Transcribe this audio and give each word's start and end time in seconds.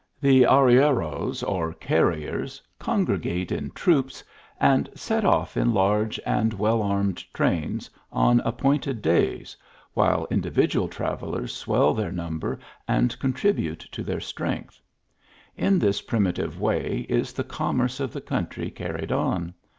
The 0.19 0.47
arrieros 0.47 1.43
or 1.47 1.73
carriers, 1.75 2.59
con 2.79 3.05
gregate 3.05 3.51
in 3.51 3.69
troops, 3.69 4.23
and 4.59 4.89
set 4.95 5.23
off 5.23 5.55
in 5.55 5.75
large 5.75 6.19
and 6.25 6.53
well 6.55 6.81
armed 6.81 7.23
trains 7.35 7.87
on 8.11 8.39
appointed 8.39 9.03
days, 9.03 9.55
while 9.93 10.25
individual 10.31 10.87
travellers 10.87 11.55
swell 11.55 11.93
their 11.93 12.11
number 12.11 12.57
and 12.87 13.19
contribute 13.19 13.81
to 13.91 14.01
their 14.01 14.19
strength. 14.19 14.81
In 15.55 15.77
this 15.77 16.01
primitive 16.01 16.59
way 16.59 17.05
is 17.07 17.31
the 17.31 17.43
commerce 17.43 17.99
of 17.99 18.11
the 18.11 18.21
country 18.21 18.71
carried 18.71 19.11
on. 19.11 19.53